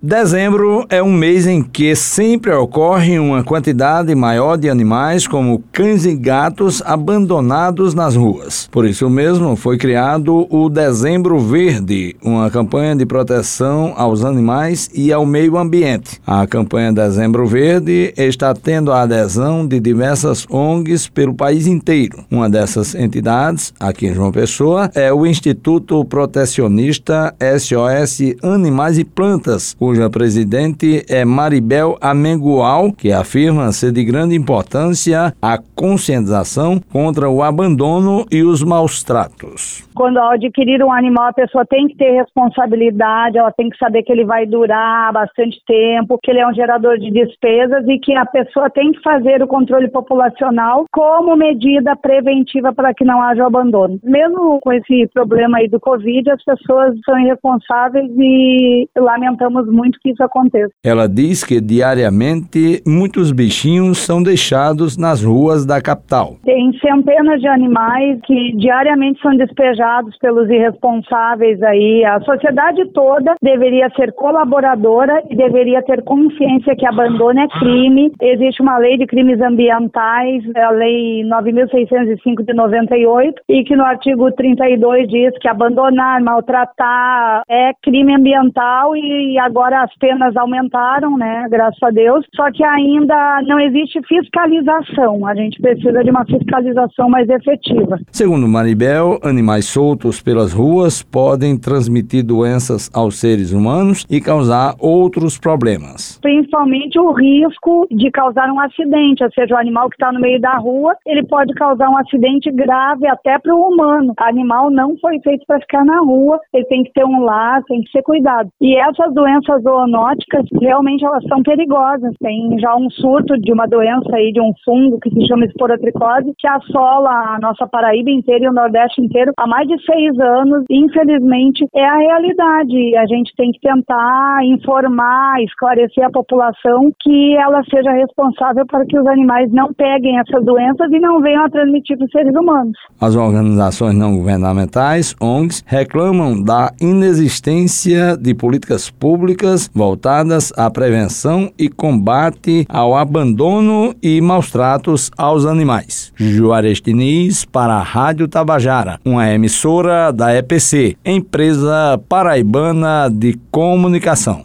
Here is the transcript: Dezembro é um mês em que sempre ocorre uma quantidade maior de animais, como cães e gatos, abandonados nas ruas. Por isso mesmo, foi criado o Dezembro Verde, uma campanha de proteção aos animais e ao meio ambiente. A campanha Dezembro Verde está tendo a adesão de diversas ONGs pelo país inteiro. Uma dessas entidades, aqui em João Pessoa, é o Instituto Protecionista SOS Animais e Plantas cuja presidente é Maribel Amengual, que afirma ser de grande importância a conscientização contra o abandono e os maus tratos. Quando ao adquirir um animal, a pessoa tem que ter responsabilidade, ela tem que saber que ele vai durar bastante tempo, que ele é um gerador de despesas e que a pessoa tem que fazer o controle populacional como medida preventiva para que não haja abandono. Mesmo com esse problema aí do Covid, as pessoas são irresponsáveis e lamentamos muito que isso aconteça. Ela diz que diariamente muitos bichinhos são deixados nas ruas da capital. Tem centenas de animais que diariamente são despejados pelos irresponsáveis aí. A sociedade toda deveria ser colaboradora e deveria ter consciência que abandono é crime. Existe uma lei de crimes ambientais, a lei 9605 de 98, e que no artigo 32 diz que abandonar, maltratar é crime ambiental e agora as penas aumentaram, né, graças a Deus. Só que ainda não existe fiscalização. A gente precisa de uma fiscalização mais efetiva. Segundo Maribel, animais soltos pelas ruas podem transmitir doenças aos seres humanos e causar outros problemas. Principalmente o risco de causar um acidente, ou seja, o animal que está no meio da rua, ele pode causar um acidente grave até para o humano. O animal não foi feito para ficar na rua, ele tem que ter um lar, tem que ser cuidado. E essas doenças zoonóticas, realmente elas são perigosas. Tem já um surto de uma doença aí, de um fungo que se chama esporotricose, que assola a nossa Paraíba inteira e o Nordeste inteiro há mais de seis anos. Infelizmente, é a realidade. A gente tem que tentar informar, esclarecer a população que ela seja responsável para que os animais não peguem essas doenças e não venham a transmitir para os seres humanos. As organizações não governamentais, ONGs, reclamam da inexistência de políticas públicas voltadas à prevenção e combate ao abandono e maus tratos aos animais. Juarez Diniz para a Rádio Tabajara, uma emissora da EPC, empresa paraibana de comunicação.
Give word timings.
Dezembro 0.00 0.86
é 0.88 1.02
um 1.02 1.12
mês 1.12 1.44
em 1.44 1.60
que 1.60 1.96
sempre 1.96 2.52
ocorre 2.52 3.18
uma 3.18 3.42
quantidade 3.42 4.14
maior 4.14 4.56
de 4.56 4.70
animais, 4.70 5.26
como 5.26 5.60
cães 5.72 6.06
e 6.06 6.14
gatos, 6.14 6.80
abandonados 6.86 7.94
nas 7.94 8.14
ruas. 8.14 8.68
Por 8.70 8.86
isso 8.86 9.10
mesmo, 9.10 9.56
foi 9.56 9.76
criado 9.76 10.46
o 10.50 10.68
Dezembro 10.68 11.40
Verde, 11.40 12.14
uma 12.22 12.48
campanha 12.48 12.94
de 12.94 13.04
proteção 13.04 13.92
aos 13.96 14.24
animais 14.24 14.88
e 14.94 15.12
ao 15.12 15.26
meio 15.26 15.58
ambiente. 15.58 16.20
A 16.24 16.46
campanha 16.46 16.92
Dezembro 16.92 17.44
Verde 17.44 18.14
está 18.16 18.54
tendo 18.54 18.92
a 18.92 19.02
adesão 19.02 19.66
de 19.66 19.80
diversas 19.80 20.46
ONGs 20.48 21.08
pelo 21.08 21.34
país 21.34 21.66
inteiro. 21.66 22.24
Uma 22.30 22.48
dessas 22.48 22.94
entidades, 22.94 23.74
aqui 23.80 24.06
em 24.06 24.14
João 24.14 24.30
Pessoa, 24.30 24.92
é 24.94 25.12
o 25.12 25.26
Instituto 25.26 26.04
Protecionista 26.04 27.34
SOS 27.58 28.36
Animais 28.44 28.96
e 28.96 29.02
Plantas 29.02 29.74
cuja 29.88 30.10
presidente 30.10 31.02
é 31.08 31.24
Maribel 31.24 31.96
Amengual, 31.98 32.92
que 32.92 33.10
afirma 33.10 33.72
ser 33.72 33.90
de 33.90 34.04
grande 34.04 34.34
importância 34.34 35.32
a 35.40 35.56
conscientização 35.74 36.78
contra 36.92 37.30
o 37.30 37.42
abandono 37.42 38.26
e 38.30 38.42
os 38.42 38.62
maus 38.62 39.02
tratos. 39.02 39.88
Quando 39.96 40.18
ao 40.18 40.32
adquirir 40.32 40.84
um 40.84 40.92
animal, 40.92 41.28
a 41.28 41.32
pessoa 41.32 41.64
tem 41.64 41.88
que 41.88 41.96
ter 41.96 42.10
responsabilidade, 42.12 43.38
ela 43.38 43.50
tem 43.50 43.70
que 43.70 43.78
saber 43.78 44.02
que 44.02 44.12
ele 44.12 44.26
vai 44.26 44.44
durar 44.44 45.10
bastante 45.10 45.56
tempo, 45.66 46.18
que 46.22 46.30
ele 46.30 46.40
é 46.40 46.46
um 46.46 46.52
gerador 46.52 46.98
de 46.98 47.10
despesas 47.10 47.88
e 47.88 47.98
que 47.98 48.14
a 48.14 48.26
pessoa 48.26 48.68
tem 48.68 48.92
que 48.92 49.02
fazer 49.02 49.42
o 49.42 49.48
controle 49.48 49.88
populacional 49.88 50.84
como 50.92 51.34
medida 51.34 51.96
preventiva 51.96 52.74
para 52.74 52.92
que 52.92 53.06
não 53.06 53.22
haja 53.22 53.46
abandono. 53.46 53.98
Mesmo 54.04 54.60
com 54.60 54.70
esse 54.70 55.08
problema 55.14 55.58
aí 55.58 55.68
do 55.68 55.80
Covid, 55.80 56.30
as 56.30 56.44
pessoas 56.44 56.94
são 57.06 57.18
irresponsáveis 57.18 58.10
e 58.18 58.86
lamentamos 58.96 59.66
muito 59.66 59.77
que 60.02 60.10
isso 60.10 60.22
aconteça. 60.22 60.72
Ela 60.84 61.08
diz 61.08 61.44
que 61.44 61.60
diariamente 61.60 62.82
muitos 62.86 63.32
bichinhos 63.32 63.98
são 63.98 64.22
deixados 64.22 64.96
nas 64.96 65.22
ruas 65.22 65.66
da 65.66 65.80
capital. 65.80 66.36
Tem 66.44 66.72
centenas 66.78 67.40
de 67.40 67.48
animais 67.48 68.18
que 68.24 68.56
diariamente 68.56 69.20
são 69.20 69.36
despejados 69.36 70.16
pelos 70.18 70.48
irresponsáveis 70.48 71.62
aí. 71.62 72.04
A 72.04 72.20
sociedade 72.20 72.84
toda 72.92 73.34
deveria 73.42 73.90
ser 73.96 74.12
colaboradora 74.12 75.22
e 75.30 75.36
deveria 75.36 75.82
ter 75.82 76.02
consciência 76.02 76.74
que 76.76 76.86
abandono 76.86 77.40
é 77.40 77.48
crime. 77.58 78.12
Existe 78.20 78.62
uma 78.62 78.78
lei 78.78 78.96
de 78.96 79.06
crimes 79.06 79.40
ambientais, 79.40 80.42
a 80.56 80.70
lei 80.70 81.24
9605 81.24 82.44
de 82.44 82.54
98, 82.54 83.42
e 83.48 83.64
que 83.64 83.76
no 83.76 83.84
artigo 83.84 84.30
32 84.32 85.08
diz 85.08 85.38
que 85.40 85.48
abandonar, 85.48 86.20
maltratar 86.20 87.42
é 87.48 87.72
crime 87.82 88.14
ambiental 88.14 88.96
e 88.96 89.38
agora 89.38 89.67
as 89.72 89.94
penas 89.98 90.36
aumentaram, 90.36 91.16
né, 91.16 91.46
graças 91.50 91.82
a 91.82 91.90
Deus. 91.90 92.24
Só 92.34 92.50
que 92.50 92.64
ainda 92.64 93.42
não 93.46 93.58
existe 93.60 94.00
fiscalização. 94.06 95.26
A 95.26 95.34
gente 95.34 95.60
precisa 95.60 96.02
de 96.02 96.10
uma 96.10 96.24
fiscalização 96.24 97.08
mais 97.08 97.28
efetiva. 97.28 97.98
Segundo 98.10 98.46
Maribel, 98.48 99.18
animais 99.22 99.66
soltos 99.66 100.22
pelas 100.22 100.52
ruas 100.52 101.02
podem 101.02 101.58
transmitir 101.58 102.24
doenças 102.24 102.90
aos 102.94 103.18
seres 103.18 103.52
humanos 103.52 104.04
e 104.10 104.20
causar 104.20 104.74
outros 104.80 105.38
problemas. 105.38 106.18
Principalmente 106.20 106.98
o 106.98 107.12
risco 107.12 107.86
de 107.90 108.10
causar 108.10 108.50
um 108.50 108.60
acidente, 108.60 109.24
ou 109.24 109.30
seja, 109.32 109.54
o 109.54 109.58
animal 109.58 109.88
que 109.88 109.96
está 109.96 110.12
no 110.12 110.20
meio 110.20 110.40
da 110.40 110.56
rua, 110.56 110.94
ele 111.06 111.24
pode 111.26 111.52
causar 111.54 111.88
um 111.88 111.96
acidente 111.96 112.50
grave 112.50 113.06
até 113.06 113.38
para 113.38 113.54
o 113.54 113.68
humano. 113.68 114.14
O 114.18 114.24
animal 114.24 114.70
não 114.70 114.96
foi 114.98 115.18
feito 115.20 115.44
para 115.46 115.60
ficar 115.60 115.84
na 115.84 116.00
rua, 116.00 116.38
ele 116.52 116.64
tem 116.66 116.84
que 116.84 116.92
ter 116.92 117.04
um 117.04 117.22
lar, 117.22 117.62
tem 117.64 117.82
que 117.82 117.90
ser 117.90 118.02
cuidado. 118.02 118.48
E 118.60 118.76
essas 118.76 119.12
doenças 119.14 119.57
zoonóticas, 119.62 120.44
realmente 120.60 121.04
elas 121.04 121.24
são 121.24 121.42
perigosas. 121.42 122.14
Tem 122.20 122.58
já 122.58 122.74
um 122.76 122.90
surto 122.90 123.38
de 123.38 123.52
uma 123.52 123.66
doença 123.66 124.14
aí, 124.14 124.32
de 124.32 124.40
um 124.40 124.52
fungo 124.64 124.98
que 125.00 125.10
se 125.10 125.26
chama 125.26 125.44
esporotricose, 125.44 126.32
que 126.38 126.48
assola 126.48 127.10
a 127.10 127.38
nossa 127.40 127.66
Paraíba 127.66 128.10
inteira 128.10 128.44
e 128.44 128.48
o 128.48 128.52
Nordeste 128.52 129.02
inteiro 129.02 129.32
há 129.36 129.46
mais 129.46 129.66
de 129.68 129.76
seis 129.84 130.18
anos. 130.18 130.64
Infelizmente, 130.70 131.66
é 131.74 131.84
a 131.84 131.96
realidade. 131.96 132.96
A 132.96 133.06
gente 133.06 133.32
tem 133.36 133.50
que 133.52 133.60
tentar 133.60 134.40
informar, 134.44 135.42
esclarecer 135.42 136.04
a 136.04 136.10
população 136.10 136.90
que 137.00 137.36
ela 137.36 137.62
seja 137.64 137.90
responsável 137.92 138.66
para 138.66 138.84
que 138.84 138.98
os 138.98 139.06
animais 139.06 139.50
não 139.52 139.72
peguem 139.72 140.18
essas 140.18 140.44
doenças 140.44 140.90
e 140.90 140.98
não 140.98 141.20
venham 141.20 141.44
a 141.44 141.50
transmitir 141.50 141.96
para 141.96 142.06
os 142.06 142.10
seres 142.10 142.34
humanos. 142.34 142.76
As 143.00 143.16
organizações 143.16 143.94
não 143.94 144.16
governamentais, 144.16 145.14
ONGs, 145.20 145.64
reclamam 145.66 146.42
da 146.42 146.72
inexistência 146.80 148.16
de 148.16 148.34
políticas 148.34 148.90
públicas 148.90 149.47
voltadas 149.72 150.52
à 150.56 150.70
prevenção 150.70 151.50
e 151.58 151.68
combate 151.68 152.66
ao 152.68 152.96
abandono 152.96 153.94
e 154.02 154.20
maus 154.20 154.50
tratos 154.50 155.10
aos 155.16 155.46
animais. 155.46 156.12
Juarez 156.16 156.80
Diniz 156.80 157.44
para 157.44 157.74
a 157.74 157.82
Rádio 157.82 158.28
Tabajara, 158.28 159.00
uma 159.04 159.30
emissora 159.32 160.12
da 160.12 160.36
EPC, 160.36 160.96
empresa 161.04 161.98
paraibana 162.08 163.08
de 163.10 163.38
comunicação. 163.50 164.36